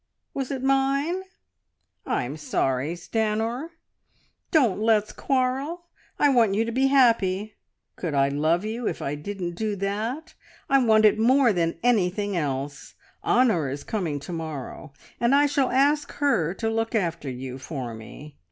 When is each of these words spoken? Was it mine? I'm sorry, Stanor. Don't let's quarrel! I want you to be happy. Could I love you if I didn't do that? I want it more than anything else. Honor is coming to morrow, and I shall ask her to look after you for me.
Was 0.33 0.49
it 0.49 0.63
mine? 0.63 1.21
I'm 2.07 2.35
sorry, 2.35 2.93
Stanor. 2.95 3.69
Don't 4.49 4.79
let's 4.79 5.11
quarrel! 5.11 5.85
I 6.17 6.27
want 6.29 6.55
you 6.55 6.65
to 6.65 6.71
be 6.71 6.87
happy. 6.87 7.53
Could 7.97 8.15
I 8.15 8.29
love 8.29 8.65
you 8.65 8.87
if 8.87 8.99
I 8.99 9.13
didn't 9.13 9.51
do 9.53 9.75
that? 9.75 10.33
I 10.67 10.83
want 10.83 11.05
it 11.05 11.19
more 11.19 11.53
than 11.53 11.77
anything 11.83 12.35
else. 12.35 12.95
Honor 13.21 13.69
is 13.69 13.83
coming 13.83 14.19
to 14.21 14.33
morrow, 14.33 14.91
and 15.19 15.35
I 15.35 15.45
shall 15.45 15.69
ask 15.69 16.11
her 16.13 16.55
to 16.55 16.67
look 16.67 16.95
after 16.95 17.29
you 17.29 17.59
for 17.59 17.93
me. 17.93 18.37